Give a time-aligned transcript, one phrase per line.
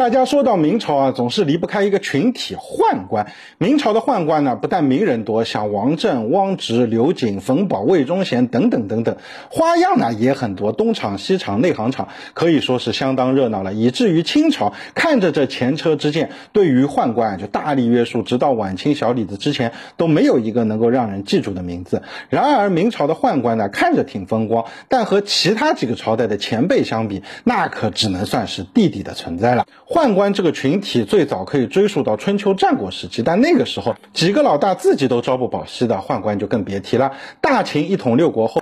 [0.00, 3.30] 大家说到明朝啊，总是离不开一个群体——宦官。
[3.58, 9.18] 明朝的宦官呢，不但名人多，像王振、汪直、刘瑾、冯保、魏忠贤等等等等，
[9.50, 13.74] 花样呢也很多，东厂西厂内行厂，可以说是相当热闹了。
[13.74, 22.00] 以至于清朝看着这前车之鉴，对于宦官就大力约束，直到晚清小李子之前都没有一个能够让人记住的名字。
[22.30, 29.66] 然而明朝的宦官呢，看着挺风光，但和其他几个朝代的前辈相比，那可只能算是弟弟的存在了。
[29.92, 37.10] 宦官这个群体最早可以追溯到春秋战国时期，但那个时候几个老大自己都朝不保夕的，宦官就更别提了。
[37.40, 38.59] 大秦一统六国后，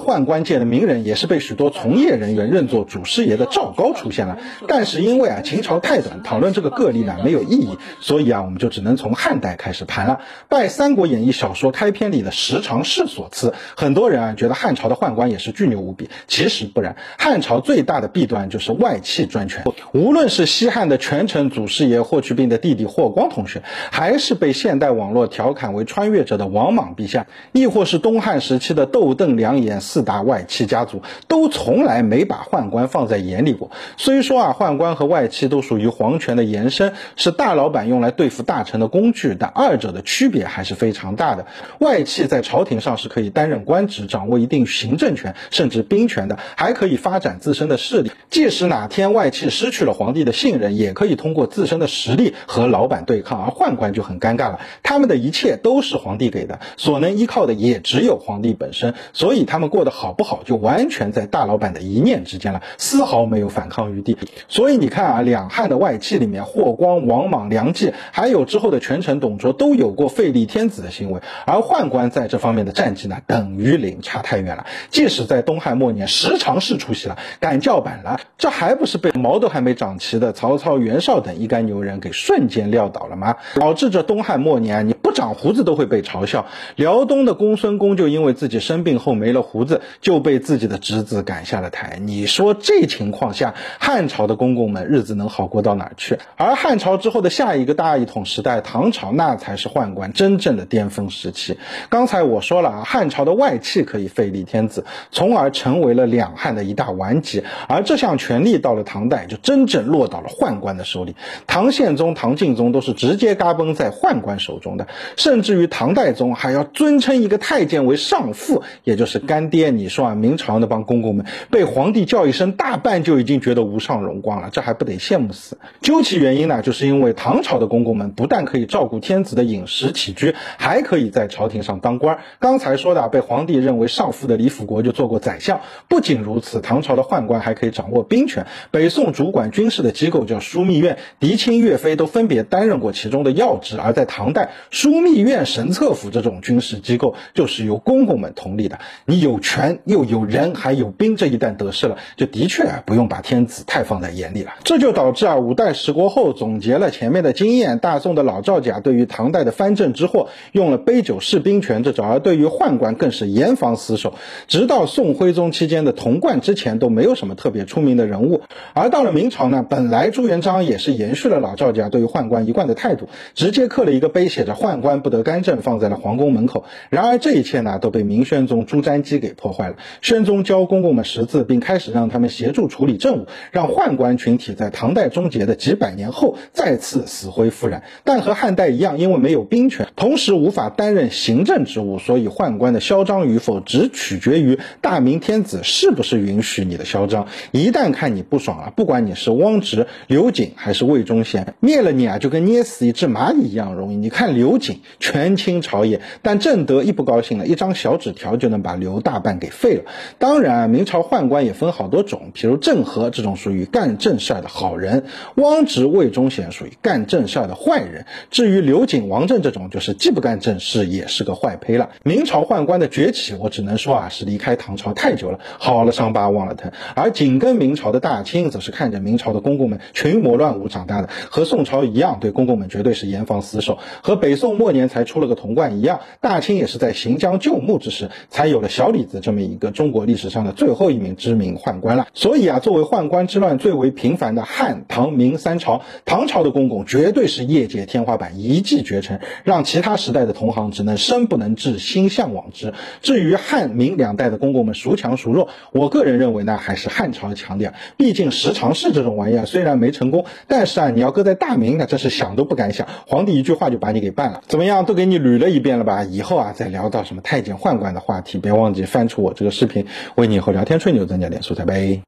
[0.00, 4.38] 宦官界的名人，也是被许多从业人员认作祖师爷的赵高出现了。
[4.66, 10.20] 但是因为啊秦朝太短，讨论这个个例呢没有意义，所以啊我们就只能从汉代开始盘了。
[10.48, 16.96] 拜《三国演义》小说开篇里的十常侍所赐，很多人啊觉得汉朝的宦官也是巨牛无比，其实不然。
[17.18, 33.72] 汉朝最大的弊端就是外戚专权，无论是西汉的权臣祖师爷霍去病的弟弟霍光同学，还是被现代网络调侃为穿越者的王莽陛下，亦或是东汉时期的窦邓两眼四大外戚家族，都从来没把宦官放在眼里过。
[33.96, 41.46] 虽说啊，宦官和外戚都属于皇权的延伸，是大老板用来对付大臣的工具，但二者的区别还是非常大的。
[41.80, 48.12] 外戚在朝廷上是可以担任官职，掌握一定行政权甚至兵权的，还可以发展自身的势力。
[48.30, 54.60] 即使哪天外戚失去了皇帝的信任，也可以通过自身的实力和老板对抗，而宦官就很尴尬了。
[54.84, 64.16] 他们的一切都是皇帝给的，所能依靠的也只有皇帝本身，所以他们过得好不好，就完全在大老板的一念之间了，丝毫没有反抗余地。
[64.48, 74.66] 所以你看啊，两汉的外戚里面，霍光、王莽、梁冀，还有之后的权臣董卓，都有过废立天子的行为，而宦官在这方面的战绩呢，等于零，差太远了。
[74.90, 83.36] 即使在东汉末年，十常侍出席了，敢叫板了，这还不是被毛都还没长齐的曹操、袁绍等一干牛人给瞬间撂倒了吗？
[83.54, 86.46] 导致这东汉末年，你不长胡子都会被嘲笑。
[86.76, 89.69] 辽东的公孙公就因为自己生病后没了胡子，
[90.00, 91.98] 就被自己的侄子赶下了台。
[92.00, 96.18] 你说这情况下，汉朝的公公们日子能好过到哪儿去？
[96.36, 101.58] 而汉朝之后的下一个大一统时代，唐朝那才是宦官真正的巅峰时期。
[101.88, 107.44] 刚才我说了啊，汉朝的外戚可以废立天子，从而成为了两汉的一大顽疾。
[107.68, 111.14] 而这项权力到了唐代，就真正落到了宦官的手里。
[111.46, 119.59] 唐宪宗、唐敬宗都是直接嘎嘣在宦官手中的，甚至于唐代宗还要尊称一个太监为上父，也就是干爹。
[119.68, 125.58] 你说啊，明朝那帮公公们被皇帝叫一声大半，就已经觉得无上荣光了，这还不得羡慕死？
[125.82, 132.20] 究其原因呢，就是因为唐朝的公公们不但可以照顾天子的饮食起居，还可以在朝廷上当官。
[132.38, 135.60] 刚才说的被皇帝认为上父的李辅国就做过宰相。
[135.88, 138.46] 不仅如此，唐朝的宦官还可以掌握兵权。
[138.70, 143.76] 北宋主管军事的机构叫枢密院，狄青、岳飞都分别担任过其中的要职。
[143.78, 148.78] 而在唐代，枢密院、神策府这种军事机构就是由公公们统领的。
[149.06, 154.52] 你有权权又有人还有兵，这一旦得势了，就的确不用把天子太放在眼里了。
[154.62, 164.14] 这就导致啊，五代十国后总结了前面的经验，大宋的老赵家对于唐代的藩镇之祸用了杯酒释兵权这招，而对于宦官更是严防死守。
[164.46, 168.42] 直到宋徽宗期间的童贯之前都没有什么特别出名的人物。
[168.72, 176.64] 而到了明朝呢，本来朱元璋也是延续了老赵家对于宦官一贯的态度，直接刻了一个碑写着“宦官不得干政”放在了皇宫门口。
[176.88, 179.76] 然而这一切呢，都被明宣宗朱瞻基给破坏了。
[180.02, 187.82] 宣宗教公公们识字，并开始让他们协助处理政务，让宦官群体在唐代终结的几百年后再次死灰复燃。
[188.04, 197.26] 但和汉代一样，因为没有兵权，同时无法担任行政职务，所以宦官的嚣张与否只取决于大明天子是不是允许你的嚣张。
[197.52, 203.96] 一旦看你不爽了，不管你是汪直、刘瑾还是魏忠贤，灭了你啊，就跟捏死一只蚂蚁一样容易。
[203.96, 209.84] 你看刘瑾权倾朝野，但正德一不高兴了，一张小纸条就能把刘大半给废了。
[210.18, 215.04] 当然，明朝宦官也分好多种，比如郑和这种属于干正事儿的好人，
[215.36, 218.06] 汪直、魏忠贤属于干正事儿的坏人。
[218.30, 221.90] 至于刘瑾、王振这种，就是既不干正事，也是个坏胚了。
[222.02, 226.72] 明朝宦官的崛起，我只能说啊，是离开唐朝太久了，好了伤疤忘了疼。
[226.94, 233.78] 而紧跟明朝的大清，则是看着明朝的公公们群魔乱舞长大的，和宋朝一样，对公公们绝对是严防死守。
[234.02, 242.06] 和北宋末年才出了个童贯一样，大清也是在行将就木之时，才有了小李子这么一个中国历史上的最后一名知名宦官了。
[242.14, 252.72] 所以啊，作为宦官之乱最为频繁的汉、唐、明三朝，唐朝的公公绝对是业界天花板，一骑绝尘，让其他时代的同行只能生不能至，心向往之。
[253.02, 257.74] 至于汉明两代的公公们孰强孰弱，我个人认为呢，还是汉朝强点。
[257.96, 264.42] 毕竟十常侍这种玩意儿虽然没成功，但是啊，你要搁在大明，那真是想都不敢想，皇帝一句话就把你给办了。
[264.46, 266.04] 怎么样，都给你捋了一遍了吧？
[266.04, 269.84] 以后啊，再聊到什么太监宦官的话题，别忘记翻出我这个视频，
[270.14, 271.98] 为你和聊天吹牛增加点素材呗。